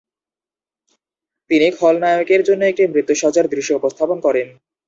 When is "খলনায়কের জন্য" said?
1.79-2.61